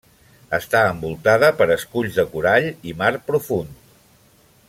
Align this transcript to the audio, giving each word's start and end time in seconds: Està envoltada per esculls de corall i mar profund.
Està 0.57 0.79
envoltada 0.93 1.51
per 1.59 1.67
esculls 1.75 2.17
de 2.21 2.25
corall 2.33 2.71
i 2.93 2.97
mar 3.03 3.13
profund. 3.31 3.77